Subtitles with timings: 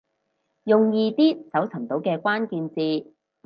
[0.63, 3.13] 用易啲搜尋到嘅關鍵字